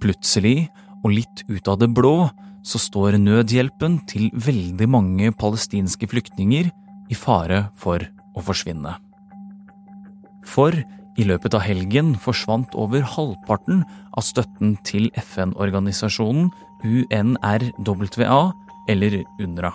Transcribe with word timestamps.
Plutselig, 0.00 0.70
og 1.04 1.14
litt 1.16 1.44
ut 1.48 1.68
av 1.68 1.80
det 1.80 1.90
blå, 1.96 2.30
så 2.62 2.80
står 2.80 3.16
nødhjelpen 3.20 4.00
til 4.08 4.28
veldig 4.36 4.88
mange 4.90 5.30
palestinske 5.40 6.08
flyktninger 6.10 6.68
i 7.10 7.16
fare 7.16 7.66
for 7.80 8.04
å 8.36 8.44
forsvinne. 8.44 8.96
For 10.46 10.76
i 11.20 11.26
løpet 11.26 11.56
av 11.56 11.64
helgen 11.66 12.14
forsvant 12.20 12.74
over 12.78 13.04
halvparten 13.04 13.82
av 14.16 14.24
støtten 14.24 14.76
til 14.86 15.08
FN-organisasjonen 15.20 16.50
UNRWA, 16.86 18.42
eller 18.88 19.18
UNRWA. 19.40 19.72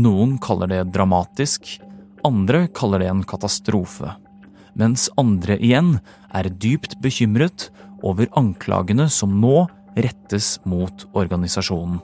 Noen 0.00 0.36
kaller 0.42 0.70
det 0.70 0.82
dramatisk, 0.94 1.78
andre 2.26 2.66
kaller 2.76 3.02
det 3.02 3.08
en 3.10 3.24
katastrofe. 3.26 4.12
Mens 4.78 5.08
andre 5.18 5.56
igjen 5.58 5.96
er 6.36 6.50
dypt 6.62 6.98
bekymret 7.02 7.70
over 8.06 8.30
anklagene 8.38 9.08
som 9.12 9.38
nå 9.42 9.66
rettes 9.98 10.58
mot 10.68 11.06
organisasjonen. 11.16 12.00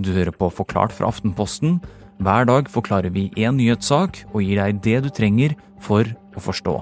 Du 0.00 0.12
hører 0.14 0.32
på 0.32 0.48
Forklart 0.54 0.94
fra 0.96 1.10
Aftenposten. 1.10 1.78
Hver 2.20 2.46
dag 2.48 2.68
forklarer 2.72 3.12
vi 3.12 3.28
én 3.36 3.58
nyhetssak 3.58 4.22
og 4.32 4.42
gir 4.44 4.60
deg 4.60 4.80
det 4.84 4.98
du 5.04 5.10
trenger 5.12 5.56
for 5.80 6.08
å 6.36 6.42
forstå. 6.44 6.76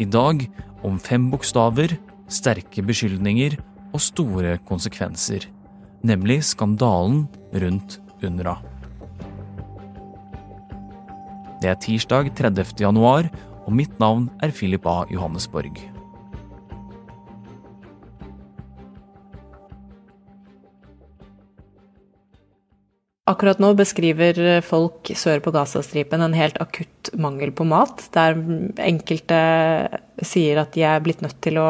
I 0.00 0.06
dag 0.08 0.46
om 0.86 0.98
fem 1.02 1.28
bokstaver, 1.30 1.92
sterke 2.30 2.82
beskyldninger 2.86 3.58
og 3.92 4.02
store 4.02 4.56
konsekvenser. 4.68 5.44
Nemlig 6.06 6.40
skandalen 6.48 7.26
rundt 7.52 7.98
UNRWA. 8.24 8.56
Det 11.60 11.68
er 11.68 11.76
tirsdag 11.76 12.30
30. 12.38 12.78
januar, 12.80 13.28
og 13.70 13.78
mitt 13.78 13.96
navn 14.02 14.26
er 14.42 14.50
Philip 14.50 14.86
A. 14.90 15.04
Johannesborg. 15.14 15.78
Akkurat 23.30 23.60
nå 23.62 23.68
beskriver 23.78 24.58
folk 24.66 25.12
sør 25.14 25.38
på 25.44 25.52
Gazastripen 25.54 26.24
en 26.24 26.34
helt 26.34 26.56
akutt 26.58 27.12
mangel 27.14 27.52
på 27.54 27.62
mat, 27.68 28.08
der 28.10 28.34
enkelte 28.82 29.38
sier 30.26 30.58
at 30.64 30.74
de 30.74 30.82
er 30.82 31.04
blitt 31.04 31.22
nødt 31.22 31.38
til 31.44 31.60
å 31.62 31.68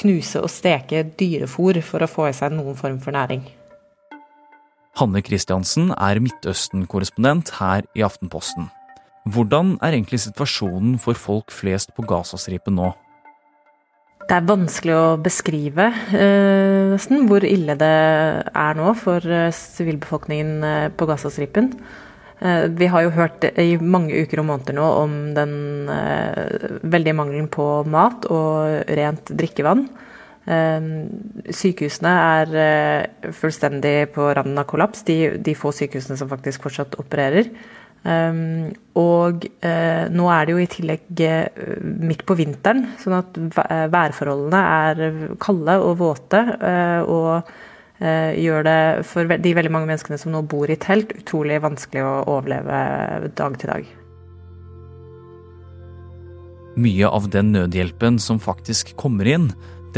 knuse 0.00 0.40
og 0.40 0.48
steke 0.48 1.04
dyrefòr 1.20 1.82
for 1.84 2.00
å 2.00 2.08
få 2.08 2.30
i 2.30 2.36
seg 2.38 2.56
noen 2.56 2.78
form 2.78 2.96
for 3.04 3.12
næring. 3.12 3.44
Hanne 4.98 5.20
Christiansen 5.22 5.92
er 5.92 6.24
Midtøsten-korrespondent 6.24 7.52
her 7.60 7.84
i 7.94 8.02
Aftenposten. 8.02 8.72
Hvordan 9.28 9.74
er 9.82 9.92
egentlig 9.92 10.22
situasjonen 10.22 10.96
for 11.02 11.18
folk 11.18 11.52
flest 11.52 11.90
på 11.96 12.04
Gazastripen 12.08 12.78
nå? 12.78 12.92
Det 14.28 14.36
er 14.36 14.48
vanskelig 14.48 14.94
å 14.94 15.04
beskrive 15.24 15.88
eh, 16.12 16.90
nesten 16.92 17.26
hvor 17.28 17.44
ille 17.48 17.74
det 17.80 17.94
er 18.46 18.76
nå 18.78 18.92
for 19.00 19.24
eh, 19.24 19.48
sivilbefolkningen 19.56 20.66
eh, 20.68 20.88
på 20.92 21.08
Gazastripen. 21.08 21.70
Eh, 22.40 22.66
vi 22.78 22.88
har 22.92 23.04
jo 23.04 23.14
hørt 23.16 23.46
i 23.58 23.78
mange 23.80 24.20
uker 24.20 24.42
og 24.42 24.48
måneder 24.52 24.76
nå 24.78 24.90
om 25.02 25.16
den 25.36 25.54
eh, 25.92 26.68
veldige 26.84 27.16
mangelen 27.16 27.48
på 27.52 27.66
mat 27.88 28.28
og 28.32 28.92
rent 29.00 29.32
drikkevann. 29.32 29.88
Eh, 30.48 30.92
sykehusene 31.48 32.14
er 32.36 33.32
fullstendig 33.40 33.96
på 34.14 34.28
randen 34.28 34.60
av 34.60 34.68
kollaps, 34.70 35.04
de, 35.08 35.34
de 35.40 35.56
få 35.56 35.74
sykehusene 35.74 36.20
som 36.20 36.30
faktisk 36.32 36.68
fortsatt 36.68 37.00
opererer. 37.02 37.50
Um, 38.06 38.70
og 38.96 39.42
uh, 39.64 40.04
nå 40.14 40.28
er 40.32 40.46
det 40.46 40.54
jo 40.54 40.60
i 40.62 40.68
tillegg 40.70 41.22
uh, 41.26 41.80
midt 41.82 42.22
på 42.28 42.36
vinteren, 42.38 42.86
sånn 43.02 43.18
at 43.18 43.38
værforholdene 43.92 44.60
er 44.62 45.34
kalde 45.42 45.78
og 45.82 45.98
våte. 46.02 46.44
Uh, 46.62 47.00
og 47.08 47.56
gjør 47.98 48.62
det 48.62 48.80
for 49.10 49.26
de 49.26 49.50
veldig 49.58 49.72
mange 49.74 49.88
menneskene 49.88 50.20
som 50.22 50.30
nå 50.30 50.44
bor 50.46 50.70
i 50.70 50.76
telt, 50.78 51.10
utrolig 51.18 51.56
vanskelig 51.64 52.04
å 52.06 52.12
overleve 52.30 53.32
dag 53.34 53.56
til 53.58 53.72
dag. 53.72 53.88
Mye 56.78 57.10
av 57.10 57.26
den 57.34 57.50
nødhjelpen 57.56 58.20
som 58.22 58.38
faktisk 58.38 58.92
kommer 59.02 59.26
inn, 59.26 59.48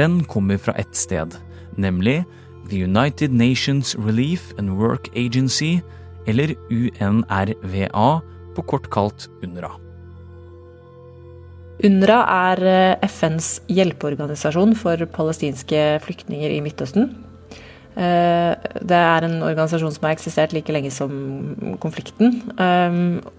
den 0.00 0.22
kommer 0.24 0.56
fra 0.56 0.72
ett 0.80 0.96
sted, 0.96 1.36
nemlig 1.76 2.22
The 2.70 2.80
United 2.88 3.36
Nations 3.36 3.92
Relief 4.00 4.48
and 4.56 4.80
Work 4.80 5.12
Agency, 5.12 5.82
eller 6.30 6.54
UNRWA, 6.70 8.08
på 8.56 8.66
kort 8.66 8.90
kalt 8.92 9.28
UNRWA. 9.44 9.76
UNRWA 11.86 12.20
er 12.52 12.62
eh, 12.68 13.08
FNs 13.08 13.60
hjelpeorganisasjon 13.72 14.74
for 14.78 15.00
palestinske 15.14 16.00
flyktninger 16.04 16.52
i 16.52 16.60
Midtøsten. 16.64 17.06
Eh, 17.96 18.52
det 18.84 18.98
er 18.98 19.26
en 19.26 19.38
organisasjon 19.46 19.94
som 19.94 20.04
har 20.06 20.16
eksistert 20.16 20.52
like 20.56 20.72
lenge 20.74 20.92
som 20.92 21.14
konflikten. 21.80 22.36
Eh, 22.52 22.98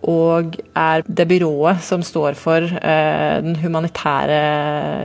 og 0.10 0.58
er 0.74 1.06
det 1.06 1.28
byrået 1.30 1.84
som 1.86 2.06
står 2.06 2.40
for 2.40 2.66
den 2.66 3.60
humanitære 3.62 4.42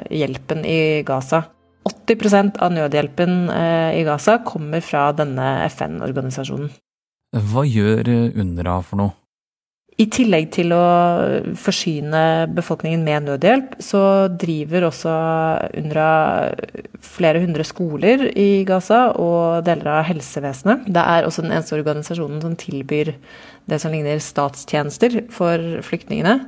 hjelpen 0.09 0.65
i 0.65 0.81
Gaza. 1.07 1.45
80% 1.87 2.57
av 2.63 2.73
nødhjelpen 2.75 3.47
i 3.95 4.03
Gaza 4.07 4.41
kommer 4.43 4.83
fra 4.83 5.13
denne 5.15 5.53
FN-organisasjonen. 5.69 6.73
Hva 7.37 7.65
gjør 7.69 8.09
UNRWA 8.37 8.81
for 8.87 9.03
noe? 9.03 9.17
I 9.97 10.05
tillegg 10.13 10.51
til 10.53 10.75
å 10.77 10.87
forsyne 11.57 12.21
befolkningen 12.53 13.01
med 13.05 13.25
nødhjelp, 13.31 13.79
så 13.81 14.29
driver 14.29 14.91
også 14.91 15.13
UNRWA 15.81 16.11
flere 17.01 17.41
hundre 17.41 17.65
skoler 17.65 18.27
i 18.37 18.61
Gaza 18.69 19.07
og 19.17 19.65
deler 19.65 19.89
av 19.95 20.05
helsevesenet. 20.11 20.85
Det 20.93 21.01
er 21.01 21.25
også 21.25 21.47
den 21.47 21.55
eneste 21.57 21.79
organisasjonen 21.79 22.45
som 22.45 22.59
tilbyr 22.61 23.15
det 23.73 23.79
som 23.81 23.95
ligner 23.97 24.21
statstjenester 24.21 25.23
for 25.33 25.65
flyktningene. 25.89 26.43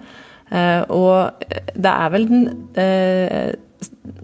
Eh, 0.53 0.83
og 0.93 1.41
det 1.73 1.95
er 1.95 2.13
vel 2.13 2.29
den 2.29 2.45
eh, 2.77 3.57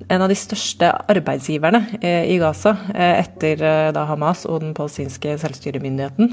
en 0.08 0.22
av 0.24 0.28
de 0.30 0.36
største 0.38 0.90
arbeidsgiverne 1.12 1.80
eh, 2.00 2.30
i 2.34 2.38
Gaza 2.42 2.74
etter 2.94 3.62
Hamas 4.08 4.44
og 4.48 4.62
den 4.64 4.74
palestinske 4.76 5.36
selvstyremyndigheten. 5.40 6.32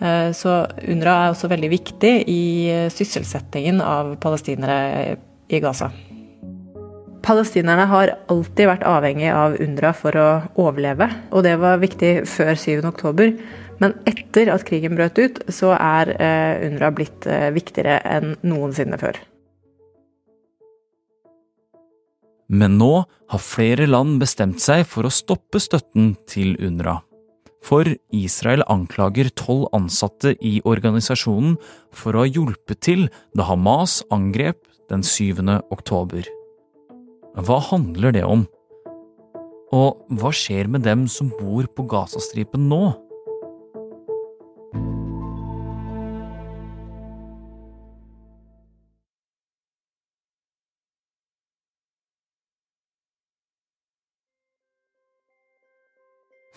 Eh, 0.00 0.30
så 0.32 0.64
UNRWA 0.88 1.16
er 1.16 1.34
også 1.34 1.50
veldig 1.52 1.70
viktig 1.74 2.12
i 2.30 2.42
eh, 2.72 2.86
sysselsettingen 2.92 3.82
av 3.84 4.14
palestinere 4.22 5.16
i 5.50 5.60
Gaza. 5.60 5.90
Palestinerne 7.20 7.84
har 7.90 8.14
alltid 8.32 8.70
vært 8.70 8.86
avhengig 8.88 9.28
av 9.28 9.58
UNRWA 9.60 9.90
for 9.96 10.16
å 10.16 10.28
overleve, 10.62 11.10
og 11.30 11.44
det 11.44 11.58
var 11.60 11.82
viktig 11.82 12.14
før 12.30 12.54
7.10. 12.56 13.36
Men 13.80 13.96
etter 14.08 14.48
at 14.52 14.64
krigen 14.68 14.96
brøt 14.96 15.20
ut, 15.20 15.42
så 15.52 15.74
er 15.76 16.14
eh, 16.16 16.64
UNRWA 16.70 16.94
blitt 16.96 17.28
viktigere 17.56 18.00
enn 18.08 18.38
noensinne 18.40 19.00
før. 19.00 19.20
Men 22.50 22.80
nå 22.80 23.04
har 23.30 23.42
flere 23.42 23.86
land 23.86 24.18
bestemt 24.22 24.58
seg 24.62 24.82
for 24.90 25.06
å 25.06 25.14
stoppe 25.14 25.62
støtten 25.62 26.16
til 26.30 26.56
UNRWA. 26.58 26.98
For 27.60 27.86
Israel 28.16 28.64
anklager 28.72 29.28
tolv 29.36 29.68
ansatte 29.76 30.32
i 30.40 30.58
organisasjonen 30.64 31.58
for 31.92 32.16
å 32.16 32.24
ha 32.24 32.30
hjulpet 32.30 32.80
til 32.86 33.06
da 33.36 33.46
Hamas 33.50 34.00
angrep 34.10 34.64
den 34.90 35.04
7. 35.06 35.44
oktober. 35.70 36.24
Hva 37.36 37.60
handler 37.68 38.16
det 38.16 38.24
om? 38.26 38.46
Og 39.76 40.00
hva 40.18 40.32
skjer 40.34 40.66
med 40.72 40.82
dem 40.88 41.06
som 41.06 41.30
bor 41.36 41.68
på 41.76 41.86
Gazastripen 41.92 42.66
nå? 42.72 42.88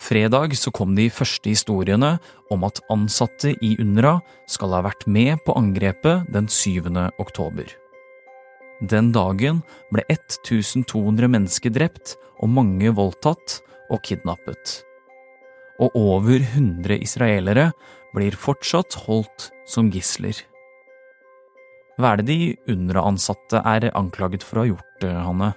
Fredag 0.04 0.58
så 0.60 0.72
kom 0.76 0.98
de 0.98 1.06
første 1.14 1.48
historiene 1.48 2.18
om 2.52 2.66
at 2.68 2.82
ansatte 2.92 3.54
i 3.64 3.70
UNRWA 3.80 4.18
skal 4.52 4.76
ha 4.76 4.82
vært 4.84 5.06
med 5.08 5.40
på 5.46 5.56
angrepet 5.56 6.28
den 6.34 6.50
7. 6.52 6.90
oktober. 7.24 7.70
Den 8.84 9.14
dagen 9.16 9.62
ble 9.94 10.04
1200 10.12 11.30
mennesker 11.32 11.72
drept 11.72 12.18
og 12.44 12.52
mange 12.52 12.92
voldtatt 12.98 13.62
og 13.94 14.04
kidnappet. 14.04 14.82
Og 15.80 15.96
over 15.96 16.42
100 16.42 17.00
israelere 17.00 17.70
blir 18.14 18.36
fortsatt 18.36 19.00
holdt 19.06 19.54
som 19.70 19.88
gisler. 19.94 20.36
Hva 21.96 22.12
er 22.12 22.20
det 22.20 22.28
de 22.28 22.54
UNRWA-ansatte 22.74 23.64
er 23.64 23.94
anklaget 23.96 24.44
for 24.44 24.60
å 24.60 24.66
ha 24.66 24.74
gjort, 24.74 25.12
Hanne? 25.30 25.54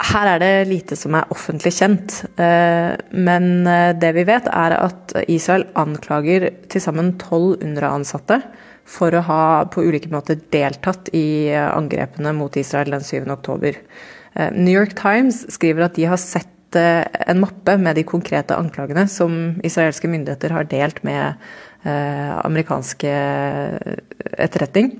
Her 0.00 0.28
er 0.34 0.40
det 0.40 0.68
lite 0.70 0.96
som 0.96 1.14
er 1.18 1.28
offentlig 1.34 1.72
kjent. 1.76 2.22
Eh, 2.40 2.92
men 3.12 3.66
eh, 3.68 3.92
det 4.00 4.14
vi 4.16 4.24
vet, 4.28 4.48
er 4.48 4.76
at 4.78 5.14
Israel 5.28 5.66
anklager 5.78 6.48
til 6.72 6.82
sammen 6.82 7.14
tolv 7.20 7.60
UNRWA-ansatte 7.60 8.40
for 8.90 9.14
å 9.14 9.24
ha 9.26 9.42
på 9.70 9.84
ulike 9.84 10.10
måter 10.10 10.40
deltatt 10.50 11.12
i 11.14 11.52
angrepene 11.52 12.32
mot 12.34 12.56
Israel 12.58 12.96
den 12.96 13.04
7. 13.06 13.28
oktober. 13.30 13.76
New 14.54 14.72
York 14.72 14.96
Times 14.98 15.44
skriver 15.52 15.84
at 15.86 15.94
de 15.98 16.08
har 16.10 16.18
sett 16.18 16.74
en 16.74 17.40
mappe 17.42 17.76
med 17.78 17.98
de 17.98 18.04
konkrete 18.06 18.56
anklagene 18.58 19.04
som 19.10 19.60
israelske 19.66 20.10
myndigheter 20.10 20.54
har 20.54 20.66
delt 20.70 21.02
med 21.06 21.38
amerikanske 21.84 23.14
etterretning. 24.42 24.90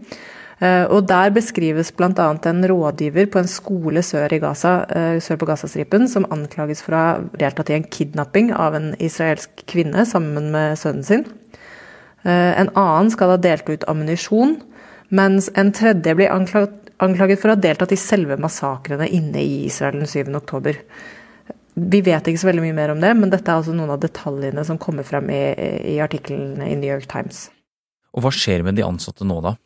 Eh, 0.60 0.84
og 0.92 1.06
Der 1.08 1.30
beskrives 1.32 1.88
bl.a. 1.96 2.26
en 2.44 2.64
rådgiver 2.68 3.30
på 3.32 3.40
en 3.40 3.48
skole 3.48 4.02
sør, 4.04 4.28
Gaza, 4.42 4.84
eh, 4.92 5.20
sør 5.20 5.38
på 5.40 5.46
Gazastripen 5.48 6.08
som 6.08 6.26
anklages 6.28 6.82
for 6.84 6.92
å 6.92 7.00
ha 7.00 7.14
deltatt 7.40 7.70
i 7.72 7.78
en 7.78 7.86
kidnapping 7.88 8.52
av 8.52 8.76
en 8.76 8.90
israelsk 9.00 9.64
kvinne 9.70 10.04
sammen 10.04 10.50
med 10.52 10.76
sønnen 10.76 11.06
sin. 11.06 11.24
Eh, 12.24 12.52
en 12.60 12.68
annen 12.76 13.08
skal 13.10 13.32
ha 13.32 13.38
delt 13.40 13.70
ut 13.70 13.86
ammunisjon, 13.88 14.58
mens 15.08 15.48
en 15.56 15.72
tredje 15.72 16.14
blir 16.14 16.28
anklaget, 16.28 17.40
for 17.40 17.48
å 17.48 17.56
ha 17.56 17.62
deltatt 17.64 17.96
i 17.96 17.96
selve 17.96 18.36
massakrene 18.36 19.08
inne 19.08 19.40
i 19.40 19.64
Israel 19.64 19.96
den 20.02 20.06
7. 20.06 20.36
oktober. 20.36 20.76
Vi 21.80 22.02
vet 22.04 22.28
ikke 22.28 22.42
så 22.42 22.50
veldig 22.50 22.66
mye 22.66 22.76
mer 22.76 22.92
om 22.92 23.00
det, 23.00 23.14
men 23.16 23.32
dette 23.32 23.48
er 23.48 23.62
altså 23.62 23.72
noen 23.72 23.94
av 23.94 24.02
detaljene 24.02 24.66
som 24.68 24.76
kommer 24.76 25.08
frem 25.08 25.32
i, 25.32 25.40
i 25.94 25.96
artiklene 26.04 26.68
i 26.68 26.76
New 26.76 26.90
York 26.90 27.08
Times. 27.08 27.46
Og 28.12 28.26
Hva 28.26 28.34
skjer 28.34 28.66
med 28.66 28.76
de 28.76 28.84
ansatte 28.84 29.24
nå, 29.24 29.40
da? 29.40 29.56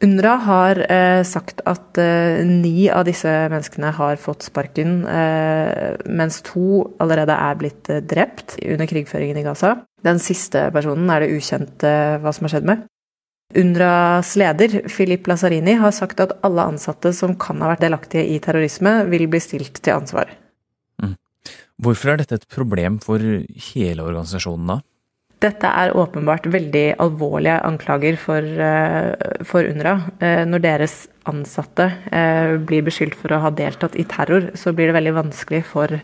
UNRWA 0.00 0.34
har 0.46 0.78
eh, 0.88 1.22
sagt 1.28 1.60
at 1.68 1.98
eh, 2.00 2.40
ni 2.48 2.88
av 2.88 3.04
disse 3.04 3.28
menneskene 3.52 3.90
har 3.98 4.16
fått 4.20 4.46
sparken, 4.46 5.02
eh, 5.04 5.98
mens 6.08 6.40
to 6.46 6.86
allerede 7.04 7.36
er 7.36 7.58
blitt 7.60 7.90
eh, 7.92 8.00
drept 8.00 8.56
under 8.64 8.88
krigføringen 8.88 9.42
i 9.42 9.44
Gaza. 9.44 9.74
Den 10.00 10.22
siste 10.22 10.70
personen 10.72 11.10
er 11.12 11.20
det 11.20 11.34
ukjent 11.36 11.84
eh, 11.84 12.16
hva 12.22 12.32
som 12.32 12.48
har 12.48 12.54
skjedd 12.54 12.70
med. 12.70 12.86
UNRWAs 13.60 14.32
leder, 14.40 14.78
Filip 14.88 15.28
Lazzarini, 15.28 15.74
har 15.82 15.92
sagt 15.92 16.22
at 16.24 16.32
alle 16.46 16.64
ansatte 16.72 17.12
som 17.12 17.34
kan 17.36 17.60
ha 17.60 17.74
vært 17.74 17.84
delaktige 17.84 18.24
i 18.24 18.38
terrorisme, 18.40 19.02
vil 19.10 19.26
bli 19.28 19.42
stilt 19.42 19.82
til 19.82 19.98
ansvar. 19.98 20.32
Mm. 21.02 21.16
Hvorfor 21.82 22.14
er 22.14 22.22
dette 22.22 22.40
et 22.40 22.48
problem 22.48 22.96
for 23.04 23.20
hele 23.20 24.06
organisasjonen 24.06 24.76
da? 24.76 24.80
Dette 25.40 25.68
er 25.72 25.94
åpenbart 25.96 26.44
veldig 26.52 26.98
alvorlige 27.00 27.54
anklager 27.64 28.18
for, 28.20 28.44
eh, 28.44 29.14
for 29.48 29.64
UNRWA. 29.64 30.10
Eh, 30.20 30.44
når 30.44 30.60
deres 30.60 30.96
ansatte 31.24 31.86
eh, 32.12 32.58
blir 32.58 32.84
beskyldt 32.84 33.16
for 33.16 33.32
å 33.32 33.40
ha 33.40 33.50
deltatt 33.50 33.96
i 33.96 34.04
terror, 34.04 34.50
så 34.52 34.74
blir 34.76 34.90
det 34.90 34.98
veldig 34.98 35.16
vanskelig 35.16 35.64
for 35.64 36.00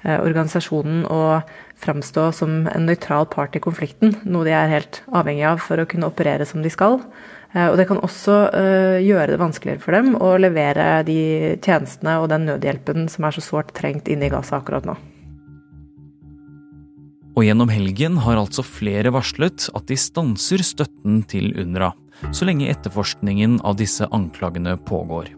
organisasjonen 0.00 1.02
å 1.12 1.42
framstå 1.76 2.22
som 2.32 2.54
en 2.70 2.86
nøytral 2.88 3.26
part 3.28 3.52
i 3.52 3.60
konflikten, 3.60 4.14
noe 4.24 4.46
de 4.48 4.54
er 4.56 4.72
helt 4.72 5.02
avhengig 5.12 5.44
av 5.44 5.60
for 5.60 5.76
å 5.76 5.84
kunne 5.84 6.08
operere 6.08 6.46
som 6.48 6.64
de 6.64 6.72
skal. 6.72 6.96
Og 7.52 7.76
det 7.76 7.84
kan 7.90 8.00
også 8.00 8.38
gjøre 9.04 9.34
det 9.34 9.42
vanskeligere 9.44 9.84
for 9.84 9.92
dem 9.92 10.16
å 10.16 10.32
levere 10.40 11.04
de 11.04 11.20
tjenestene 11.60 12.16
og 12.16 12.30
den 12.32 12.48
nødhjelpen 12.48 13.12
som 13.12 13.28
er 13.28 13.36
så 13.36 13.44
sårt 13.44 13.76
trengt 13.76 14.08
inne 14.08 14.30
i 14.30 14.32
Gaza 14.32 14.62
akkurat 14.62 14.88
nå. 14.88 14.96
Og 17.40 17.46
gjennom 17.46 17.70
helgen 17.72 18.18
har 18.20 18.36
altså 18.36 18.60
flere 18.60 19.08
varslet 19.14 19.70
at 19.72 19.86
de 19.88 19.96
stanser 19.96 20.60
støtten 20.60 21.22
til 21.24 21.54
UNRWA, 21.56 21.94
så 22.36 22.44
lenge 22.44 22.68
etterforskningen 22.68 23.54
av 23.64 23.78
disse 23.80 24.04
anklagene 24.12 24.74
pågår. 24.84 25.30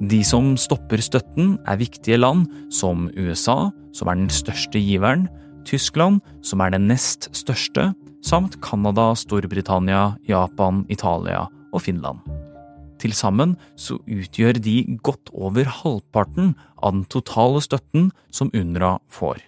De 0.00 0.22
som 0.24 0.54
stopper 0.56 1.04
støtten, 1.04 1.58
er 1.68 1.82
viktige 1.82 2.16
land 2.16 2.48
som 2.72 3.10
USA, 3.12 3.68
som 3.92 4.08
er 4.08 4.22
den 4.22 4.32
største 4.32 4.80
giveren, 4.80 5.28
Tyskland, 5.68 6.24
som 6.40 6.64
er 6.64 6.72
den 6.72 6.88
nest 6.88 7.28
største, 7.36 7.90
samt 8.24 8.56
Canada, 8.64 9.10
Storbritannia, 9.12 10.14
Japan, 10.24 10.86
Italia 10.88 11.44
og 11.74 11.84
Finland. 11.84 12.24
Til 12.96 13.12
sammen 13.12 13.58
så 13.76 14.00
utgjør 14.08 14.64
de 14.64 14.80
godt 15.04 15.28
over 15.36 15.68
halvparten 15.68 16.54
av 16.80 16.96
den 16.96 17.04
totale 17.04 17.60
støtten 17.60 18.14
som 18.32 18.48
UNRWA 18.56 18.96
får. 19.12 19.44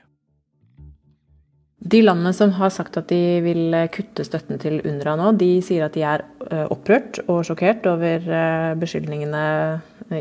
De 1.87 2.01
landene 2.03 2.33
som 2.35 2.51
har 2.57 2.73
sagt 2.75 2.97
at 2.99 3.11
de 3.13 3.41
vil 3.45 3.75
eh, 3.77 3.89
kutte 3.93 4.25
støtten 4.27 4.59
til 4.63 4.81
UNRWA 4.81 5.15
nå, 5.21 5.33
de 5.39 5.51
sier 5.65 5.87
at 5.87 5.95
de 5.95 6.03
er 6.07 6.25
eh, 6.49 6.65
opprørt 6.73 7.21
og 7.27 7.45
sjokkert 7.47 7.87
over 7.91 8.27
eh, 8.27 8.73
beskyldningene 8.81 9.47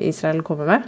Israel 0.01 0.43
kommer 0.45 0.69
med. 0.71 0.87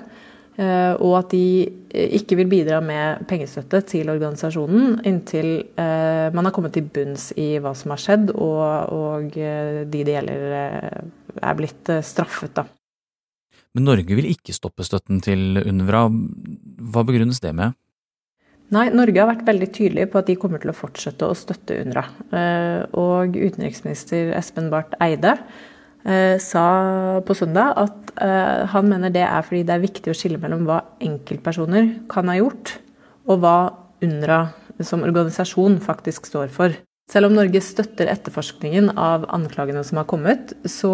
Og 0.58 1.12
at 1.20 1.30
de 1.30 1.68
ikke 1.94 2.34
vil 2.40 2.48
bidra 2.50 2.80
med 2.82 3.20
pengestøtte 3.30 3.84
til 3.92 4.10
organisasjonen 4.10 4.96
inntil 5.06 5.52
man 5.78 6.50
har 6.50 6.54
kommet 6.56 6.74
til 6.74 6.88
bunns 6.96 7.28
i 7.38 7.60
hva 7.62 7.76
som 7.78 7.94
har 7.94 8.02
skjedd, 8.02 8.32
og, 8.34 8.90
og 8.90 9.38
de 9.38 10.02
det 10.02 10.16
gjelder 10.16 10.56
er 10.58 11.60
blitt 11.60 11.94
straffet. 12.02 12.58
Da. 12.58 12.66
Men 13.78 13.86
Norge 13.86 14.18
vil 14.18 14.32
ikke 14.32 14.58
stoppe 14.58 14.82
støtten 14.88 15.22
til 15.22 15.62
UNRWA. 15.62 16.08
Hva 16.90 17.06
begrunnes 17.06 17.44
det 17.46 17.54
med? 17.54 17.78
Nei, 18.76 18.90
Norge 18.92 19.22
har 19.22 19.30
vært 19.30 19.48
veldig 19.48 19.68
tydelig 19.72 20.10
på 20.12 20.20
at 20.20 20.28
de 20.28 20.36
kommer 20.40 20.60
til 20.60 20.74
å 20.74 20.76
fortsette 20.76 21.24
å 21.24 21.36
støtte 21.38 21.78
UNRWA. 21.86 22.04
Eh, 22.36 22.82
og 23.00 23.38
utenriksminister 23.38 24.34
Espen 24.36 24.68
Barth 24.74 24.98
Eide 25.04 25.38
eh, 26.04 26.36
sa 26.44 26.66
på 27.24 27.38
søndag 27.38 27.78
at 27.80 28.12
eh, 28.20 28.66
han 28.74 28.90
mener 28.92 29.14
det 29.16 29.24
er 29.24 29.46
fordi 29.48 29.64
det 29.68 29.78
er 29.78 29.86
viktig 29.86 30.12
å 30.12 30.18
skille 30.18 30.42
mellom 30.42 30.66
hva 30.68 30.82
enkeltpersoner 31.00 31.94
kan 32.12 32.28
ha 32.28 32.36
gjort, 32.42 32.74
og 33.32 33.40
hva 33.44 33.58
UNRWA 34.04 34.42
som 34.84 35.06
organisasjon 35.08 35.80
faktisk 35.84 36.28
står 36.28 36.52
for. 36.52 36.76
Selv 37.08 37.30
om 37.30 37.38
Norge 37.38 37.62
støtter 37.64 38.12
etterforskningen 38.12 38.92
av 39.00 39.30
anklagene 39.32 39.86
som 39.88 40.02
har 40.02 40.10
kommet, 40.12 40.52
så 40.68 40.92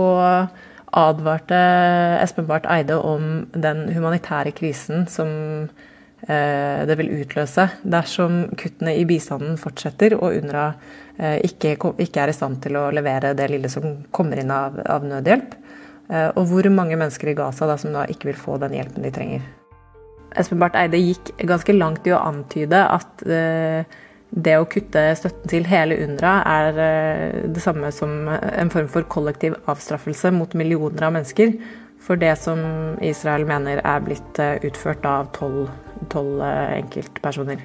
advarte 0.93 1.57
Espen 2.21 2.45
Barth 2.45 2.69
Eide 2.69 2.99
om 3.01 3.47
den 3.57 3.87
humanitære 3.95 4.53
krisen 4.53 5.07
som 5.09 5.33
det 6.23 6.95
vil 6.99 7.09
utløse 7.19 7.65
dersom 7.83 8.45
kuttene 8.59 8.93
i 8.95 9.03
bistanden 9.07 9.57
fortsetter 9.59 10.15
og 10.15 10.37
UNRWA 10.37 10.67
eh, 11.17 11.39
ikke, 11.43 11.75
ikke, 11.75 12.21
er 12.23 12.31
i 12.31 12.35
stand 12.37 12.61
til 12.63 12.77
å 12.79 12.85
levere 12.95 13.33
det 13.35 13.49
lille 13.51 13.71
som 13.71 14.05
kommer 14.15 14.39
inn 14.39 14.53
av, 14.53 14.79
av 14.87 15.03
nødhjelp. 15.07 15.57
Eh, 16.09 16.29
og 16.29 16.47
hvor 16.47 16.69
mange 16.71 16.95
mennesker 16.99 17.33
i 17.33 17.35
Gaza 17.35 17.67
da, 17.67 17.75
som 17.79 17.91
da 17.95 18.05
ikke 18.07 18.31
vil 18.31 18.39
få 18.39 18.55
den 18.63 18.77
hjelpen 18.77 19.03
de 19.03 19.11
trenger. 19.15 19.51
Espen 20.39 20.63
Barth 20.63 20.79
Eide 20.79 21.01
gikk 21.01 21.35
ganske 21.43 21.75
langt 21.75 22.07
i 22.07 22.15
å 22.15 22.23
antyde 22.23 22.79
at 22.89 23.19
det 24.33 24.55
å 24.57 24.65
kutte 24.65 25.03
støtten 25.19 25.51
til 25.51 25.67
hele 25.69 25.99
UNRWA 26.01 26.31
er 26.49 26.79
det 27.53 27.61
samme 27.61 27.91
som 27.93 28.31
en 28.31 28.71
form 28.73 28.87
for 28.89 29.05
kollektiv 29.13 29.59
avstraffelse 29.69 30.31
mot 30.33 30.55
millioner 30.57 31.05
av 31.05 31.13
mennesker 31.19 31.53
for 32.03 32.19
det 32.19 32.35
som 32.41 32.59
Israel 33.03 33.45
mener 33.47 33.81
er 33.83 34.03
blitt 34.03 34.39
utført 34.67 35.05
av 35.07 35.31
tolv 35.37 36.43
eh, 36.43 36.79
enkeltpersoner. 36.81 37.63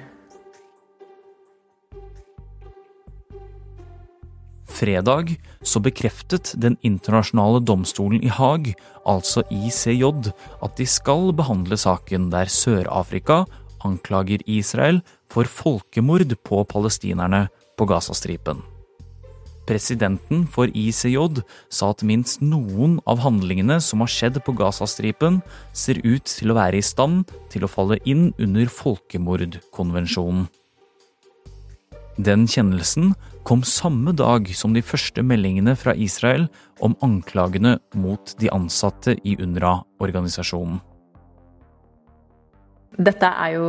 Fredag 4.79 5.33
så 5.61 5.81
bekreftet 5.83 6.53
Den 6.55 6.77
internasjonale 6.87 7.59
domstolen 7.59 8.23
i 8.23 8.31
Haag, 8.31 8.71
altså 9.03 9.43
ICJ, 9.51 10.31
at 10.63 10.77
de 10.79 10.87
skal 10.87 11.33
behandle 11.35 11.75
saken 11.75 12.29
der 12.31 12.47
Sør-Afrika 12.47 13.43
anklager 13.83 14.43
Israel 14.47 15.01
for 15.31 15.49
folkemord 15.51 16.31
på 16.47 16.63
palestinerne 16.63 17.47
på 17.75 17.87
Gazastripen. 17.91 18.63
Presidenten 19.69 20.47
for 20.49 20.71
ICJ 20.73 21.43
sa 21.69 21.91
at 21.93 22.01
minst 22.01 22.41
noen 22.41 22.97
av 23.05 23.21
handlingene 23.21 23.77
som 23.83 24.01
har 24.01 24.09
skjedd 24.09 24.39
på 24.41 24.55
Gazastripen, 24.57 25.43
ser 25.77 26.01
ut 26.01 26.25
til 26.25 26.49
å 26.49 26.57
være 26.57 26.79
i 26.79 26.85
stand 26.85 27.29
til 27.53 27.67
å 27.67 27.69
falle 27.69 27.99
inn 28.09 28.31
under 28.41 28.71
folkemordkonvensjonen. 28.73 30.47
Den 32.19 32.49
kjennelsen 32.49 33.13
kom 33.47 33.61
samme 33.63 34.11
dag 34.17 34.49
som 34.57 34.73
de 34.75 34.81
første 34.83 35.23
meldingene 35.23 35.77
fra 35.79 35.93
Israel 35.95 36.49
om 36.83 36.97
anklagene 37.05 37.77
mot 37.95 38.33
de 38.41 38.49
ansatte 38.51 39.15
i 39.23 39.37
UNRWA-organisasjonen. 39.39 40.81
Dette 42.99 43.27
er 43.31 43.53
jo 43.53 43.67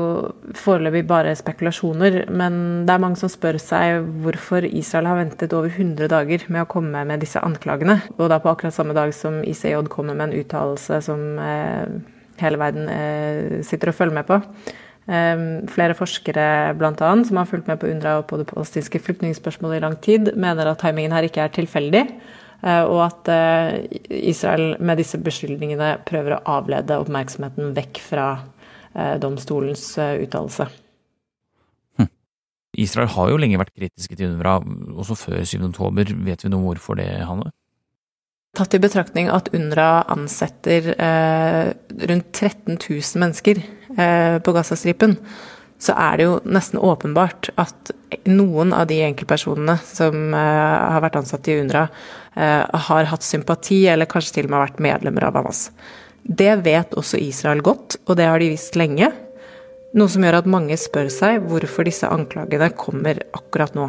foreløpig 0.58 1.04
bare 1.06 1.36
spekulasjoner, 1.38 2.24
men 2.34 2.54
det 2.86 2.96
er 2.96 3.02
mange 3.02 3.20
som 3.20 3.30
spør 3.30 3.60
seg 3.62 4.08
hvorfor 4.24 4.66
Israel 4.66 5.06
har 5.06 5.20
ventet 5.20 5.54
over 5.54 5.70
100 5.70 6.10
dager 6.10 6.42
med 6.48 6.64
å 6.64 6.70
komme 6.72 7.04
med 7.06 7.22
disse 7.22 7.38
anklagene. 7.46 8.00
Og 8.16 8.26
da 8.32 8.40
på 8.42 8.50
akkurat 8.50 8.74
samme 8.74 8.96
dag 8.96 9.14
som 9.14 9.38
ICJ 9.46 9.86
kommer 9.92 10.18
med 10.18 10.32
en 10.32 10.42
uttalelse 10.42 10.98
som 11.06 11.22
eh, 11.38 11.94
hele 12.42 12.58
verden 12.58 12.90
eh, 12.90 13.62
sitter 13.62 13.94
og 13.94 14.00
følger 14.00 14.18
med 14.18 14.26
på. 14.26 14.42
Eh, 15.06 15.46
flere 15.78 15.94
forskere 15.94 16.50
blant 16.82 17.06
annet, 17.06 17.30
som 17.30 17.38
har 17.38 17.50
fulgt 17.52 17.70
med 17.70 17.78
på 17.78 17.94
UNRWA 17.94 18.24
og 18.24 18.28
på 18.34 18.42
det 18.42 18.50
palestinske 18.50 18.98
flyktningspørsmålet 19.06 19.78
i 19.78 19.86
lang 19.86 19.98
tid, 20.02 20.34
mener 20.34 20.74
at 20.74 20.82
timingen 20.82 21.14
her 21.14 21.30
ikke 21.30 21.46
er 21.46 21.54
tilfeldig. 21.54 22.08
Og 22.60 22.98
at 23.06 23.28
Israel 24.12 24.74
med 24.84 24.98
disse 25.00 25.16
beskyldningene 25.16 25.94
prøver 26.04 26.34
å 26.36 26.42
avlede 26.58 26.98
oppmerksomheten 27.00 27.70
vekk 27.72 28.02
fra 28.04 28.26
domstolens 29.22 29.84
eh, 29.98 30.22
uttalelse. 30.24 30.66
Hm. 32.00 32.10
Israel 32.82 33.12
har 33.14 33.30
jo 33.30 33.38
lenge 33.40 33.60
vært 33.60 33.74
kritiske 33.76 34.18
til 34.18 34.34
UNRWA, 34.34 34.60
også 34.98 35.18
før 35.18 35.44
7. 35.44 35.58
oktober. 35.70 36.14
Vet 36.26 36.44
vi 36.44 36.52
noe 36.52 36.66
hvorfor 36.70 36.98
det, 37.00 37.10
Hanne? 37.26 37.52
Tatt 38.58 38.74
i 38.74 38.82
betraktning 38.82 39.28
at 39.30 39.52
UNRWA 39.54 40.08
ansetter 40.10 40.90
eh, 40.96 41.70
rundt 42.10 42.32
13 42.34 42.80
000 42.80 43.22
mennesker 43.22 43.62
eh, 43.62 44.36
på 44.42 44.54
Gazastripen, 44.56 45.14
så 45.80 45.94
er 45.96 46.18
det 46.18 46.26
jo 46.26 46.34
nesten 46.44 46.80
åpenbart 46.82 47.52
at 47.60 47.92
noen 48.28 48.74
av 48.76 48.88
de 48.90 48.98
enkeltpersonene 49.06 49.78
som 49.86 50.34
eh, 50.34 50.74
har 50.92 51.00
vært 51.06 51.20
ansatt 51.22 51.46
i 51.48 51.60
UNRWA, 51.62 51.86
eh, 52.34 52.82
har 52.90 53.10
hatt 53.12 53.24
sympati, 53.24 53.84
eller 53.92 54.10
kanskje 54.10 54.40
til 54.40 54.50
og 54.50 54.54
med 54.56 54.64
vært 54.66 54.82
medlemmer 54.90 55.30
av 55.30 55.38
Hamas. 55.40 55.68
Det 56.30 56.52
vet 56.62 56.92
også 56.94 57.18
Israel 57.18 57.58
godt, 57.66 57.96
og 58.06 58.14
det 58.20 58.28
har 58.30 58.38
de 58.38 58.52
visst 58.52 58.76
lenge. 58.78 59.08
Noe 59.98 60.12
som 60.12 60.22
gjør 60.22 60.38
at 60.38 60.50
mange 60.50 60.76
spør 60.78 61.10
seg 61.10 61.42
hvorfor 61.50 61.88
disse 61.88 62.06
anklagene 62.06 62.70
kommer 62.78 63.18
akkurat 63.34 63.74
nå. 63.74 63.88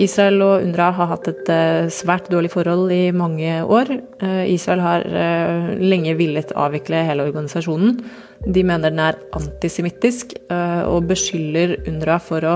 Israel 0.00 0.40
og 0.40 0.64
UNRWA 0.64 0.88
har 0.96 1.08
hatt 1.10 1.28
et 1.28 1.48
eh, 1.52 1.90
svært 1.92 2.30
dårlig 2.32 2.52
forhold 2.54 2.88
i 2.94 3.10
mange 3.12 3.58
år. 3.60 3.90
Eh, 4.22 4.44
Israel 4.54 4.80
har 4.80 5.04
eh, 5.04 5.72
lenge 5.82 6.14
villet 6.16 6.54
avvikle 6.56 7.02
hele 7.04 7.26
organisasjonen. 7.28 7.98
De 8.46 8.62
mener 8.64 8.94
den 8.94 9.02
er 9.04 9.18
antisemittisk 9.36 10.32
og 10.48 11.10
beskylder 11.10 11.74
UNRWA 11.90 12.16
for 12.24 12.46
å 12.48 12.54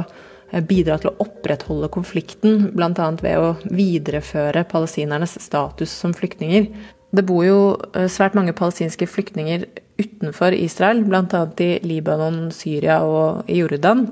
bidra 0.69 0.99
til 1.01 1.11
å 1.11 1.17
opprettholde 1.25 1.91
konflikten, 1.95 2.69
bl.a. 2.75 3.09
ved 3.23 3.41
å 3.41 3.55
videreføre 3.67 4.67
palestinernes 4.71 5.39
status 5.43 5.95
som 6.03 6.15
flyktninger. 6.15 6.69
Det 7.15 7.25
bor 7.27 7.45
jo 7.47 7.59
svært 8.11 8.37
mange 8.39 8.55
palestinske 8.57 9.07
flyktninger 9.11 9.67
utenfor 9.99 10.55
Israel, 10.57 11.05
bl.a. 11.07 11.43
i 11.63 11.71
Libanon, 11.87 12.49
Syria 12.55 13.01
og 13.07 13.51
Jordan. 13.51 14.09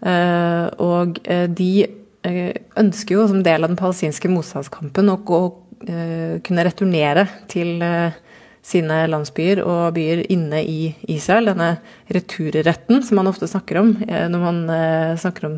Og 0.00 1.18
de 1.56 1.72
Eh, 2.20 2.52
ønsker 2.76 3.16
jo 3.16 3.26
som 3.30 3.40
del 3.40 3.64
av 3.64 3.70
den 3.72 3.80
palestinske 3.80 4.28
motstandskampen 4.28 5.08
å, 5.12 5.18
kunne 5.80 6.64
returnere 6.66 7.22
til 7.48 7.78
uh, 7.80 8.12
sine 8.66 9.02
landsbyer 9.08 9.62
og 9.64 9.94
byer 9.96 10.24
inne 10.32 10.62
i 10.64 10.90
Israel. 11.10 11.52
Denne 11.52 11.70
returretten 12.12 13.04
som 13.06 13.20
man 13.20 13.30
ofte 13.30 13.48
snakker 13.50 13.80
om 13.80 13.94
uh, 14.04 14.26
når 14.32 14.44
man 14.44 14.60
snakker 15.20 15.48
om 15.50 15.56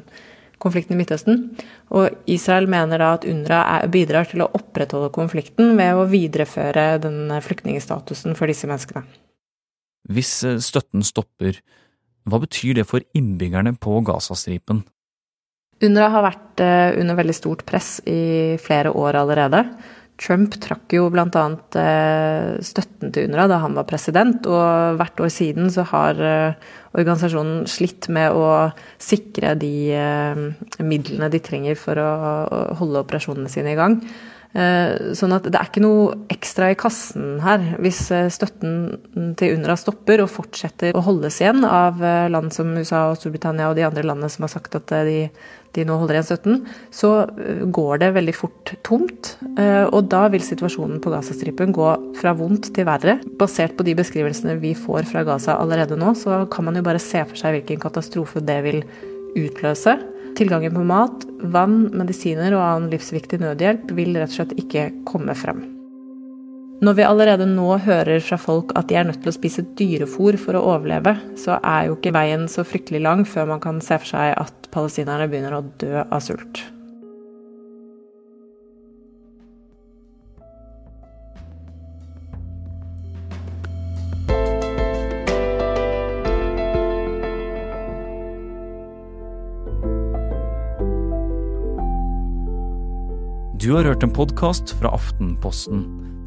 konflikten 0.63 0.95
i 0.95 1.01
Midtøsten. 1.01 1.41
Og 1.91 2.15
Israel 2.31 2.69
mener 2.71 3.03
da 3.03 3.13
at 3.17 3.27
UNRWA 3.27 3.81
bidrar 3.91 4.29
til 4.31 4.45
å 4.45 4.51
opprettholde 4.55 5.11
konflikten 5.15 5.75
ved 5.79 5.99
å 5.99 6.07
videreføre 6.07 7.01
den 7.03 7.35
flyktningstatusen 7.43 8.39
for 8.39 8.51
disse 8.51 8.71
menneskene. 8.71 9.03
Hvis 10.13 10.41
støtten 10.63 11.03
stopper, 11.07 11.59
hva 12.31 12.39
betyr 12.43 12.79
det 12.79 12.87
for 12.87 13.03
innbyggerne 13.19 13.75
på 13.83 13.99
Gazastripen? 14.07 14.85
UNRWA 15.83 16.11
har 16.15 16.25
vært 16.29 16.63
eh, 16.63 17.01
under 17.03 17.19
veldig 17.19 17.35
stort 17.35 17.65
press 17.67 17.97
i 18.07 18.55
flere 18.63 18.93
år 18.95 19.19
allerede. 19.19 19.65
Trump 20.21 20.55
trakk 20.63 20.93
jo 20.95 21.07
bl.a. 21.11 21.45
Eh, 21.81 22.51
støtten 22.63 23.15
til 23.15 23.29
UNRWA 23.29 23.47
da 23.51 23.61
han 23.65 23.79
var 23.79 23.89
president, 23.89 24.47
og 24.47 24.99
hvert 25.01 25.23
år 25.25 25.33
siden 25.33 25.71
så 25.73 25.87
har 25.89 26.21
eh, 26.21 26.69
organisasjonen 26.93 27.65
slitt 27.71 28.11
med 28.13 28.37
å 28.37 28.71
sikre 29.03 29.55
de 29.59 29.73
midlene 30.85 31.31
de 31.33 31.41
trenger 31.43 31.79
for 31.81 31.99
å 31.99 32.13
holde 32.79 33.03
operasjonene 33.03 33.51
sine 33.51 33.73
i 33.73 33.79
gang. 33.79 33.99
Sånn 34.53 35.33
at 35.33 35.47
det 35.49 35.57
er 35.57 35.69
ikke 35.71 35.81
noe 35.81 36.27
ekstra 36.33 36.67
i 36.73 36.77
kassen 36.77 37.39
her 37.41 37.63
hvis 37.81 38.03
støtten 38.35 39.33
til 39.41 39.57
UNRWA 39.57 39.79
stopper 39.81 40.21
og 40.21 40.29
fortsetter 40.29 40.93
å 40.93 41.05
holdes 41.07 41.41
igjen 41.41 41.65
av 41.65 42.03
land 42.29 42.53
som 42.53 42.75
USA 42.77 43.07
og 43.09 43.17
Storbritannia 43.17 43.71
og 43.71 43.79
de 43.79 43.87
andre 43.89 44.05
landene 44.05 44.29
som 44.33 44.45
har 44.45 44.53
sagt 44.53 44.77
at 44.77 44.93
de 45.09 45.31
de 45.73 45.85
nå 45.89 45.97
holder 45.97 46.19
igjen 46.19 46.27
støtten, 46.29 46.59
så 46.93 47.11
går 47.73 48.03
det 48.03 48.11
veldig 48.17 48.35
fort 48.37 48.75
tomt. 48.85 49.35
Og 49.93 50.01
da 50.13 50.27
vil 50.33 50.45
situasjonen 50.45 51.01
på 51.03 51.13
Gazastripen 51.15 51.73
gå 51.73 51.89
fra 52.21 52.35
vondt 52.37 52.73
til 52.77 52.87
verre. 52.89 53.19
Basert 53.41 53.77
på 53.79 53.87
de 53.87 53.97
beskrivelsene 53.99 54.59
vi 54.61 54.75
får 54.77 55.09
fra 55.09 55.25
Gaza 55.29 55.57
allerede 55.57 55.97
nå, 56.01 56.13
så 56.19 56.43
kan 56.53 56.69
man 56.69 56.77
jo 56.77 56.85
bare 56.87 57.03
se 57.03 57.25
for 57.25 57.41
seg 57.41 57.57
hvilken 57.57 57.81
katastrofe 57.83 58.45
det 58.45 58.59
vil 58.67 58.83
utløse. 59.39 59.97
Tilgangen 60.39 60.75
på 60.75 60.83
mat, 60.89 61.27
vann, 61.53 61.91
medisiner 61.97 62.55
og 62.57 62.65
annen 62.65 62.91
livsviktig 62.93 63.43
nødhjelp 63.43 63.93
vil 63.97 64.17
rett 64.17 64.33
og 64.33 64.39
slett 64.41 64.57
ikke 64.61 64.89
komme 65.09 65.37
frem. 65.37 65.65
Når 66.83 66.97
vi 66.99 67.05
allerede 67.07 67.47
nå 67.47 67.77
hører 67.85 68.19
fra 68.27 68.39
folk 68.43 68.73
at 68.79 68.89
de 68.91 68.97
er 68.99 69.07
nødt 69.07 69.21
til 69.23 69.31
å 69.31 69.37
spise 69.37 69.63
dyrefôr 69.79 70.35
for 70.41 70.59
å 70.59 70.65
overleve, 70.73 71.15
så 71.39 71.61
er 71.61 71.87
jo 71.87 71.95
ikke 71.95 72.15
veien 72.17 72.49
så 72.51 72.65
fryktelig 72.67 73.05
lang 73.05 73.23
før 73.29 73.53
man 73.53 73.63
kan 73.63 73.79
se 73.85 74.01
for 74.03 74.17
seg 74.17 74.35
at 74.35 74.71
palestinerne 74.75 75.29
begynner 75.31 75.61
å 75.61 75.67
dø 75.79 76.01
av 76.03 76.19
sult. 76.25 76.65
Du 93.73 93.79
har 93.79 93.87
hørt 93.89 94.03
en 94.05 94.11
podkast 94.13 94.75
fra 94.77 94.91
Aftenposten. 94.93 95.79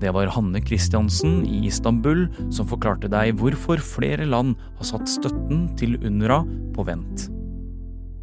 Det 0.02 0.10
var 0.16 0.32
Hanne 0.34 0.58
Christiansen 0.66 1.44
i 1.46 1.60
Istanbul 1.68 2.24
som 2.50 2.66
forklarte 2.66 3.06
deg 3.14 3.36
hvorfor 3.38 3.78
flere 3.86 4.26
land 4.26 4.56
har 4.80 4.88
satt 4.90 5.06
støtten 5.06 5.68
til 5.78 5.94
UNRWA 6.00 6.40
på 6.74 6.88
vent. 6.88 7.28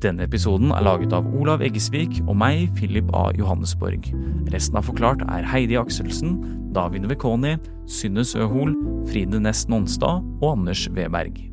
Denne 0.03 0.27
episoden 0.27 0.75
er 0.75 0.83
laget 0.83 1.15
av 1.15 1.31
Olav 1.39 1.63
Eggesvik 1.63 2.19
og 2.25 2.35
meg, 2.43 2.67
Philip 2.75 3.15
A. 3.15 3.29
Johannesborg. 3.39 4.11
Resten 4.51 4.83
av 4.83 4.91
Forklart 4.91 5.23
er 5.29 5.47
Heidi 5.47 5.79
Akselsen, 5.79 6.41
David 6.75 7.07
Vekoni, 7.15 7.55
Synne 7.87 8.27
Søhol, 8.27 8.75
Fride 9.07 9.39
Næss 9.47 9.69
Nonstad 9.71 10.19
og 10.43 10.51
Anders 10.57 10.89
Weberg. 10.99 11.52